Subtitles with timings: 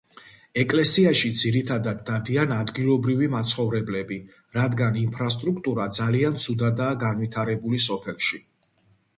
[0.59, 4.17] ეკლესიაში ძირითადად დადიან ადგილობრივი მაცხოვრებლები,
[4.59, 8.43] რადგან ინფრასტრუქტურა ძალიან ცუდადაა განვითარებული სოფელში.